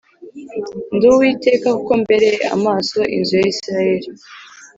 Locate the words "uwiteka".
1.13-1.67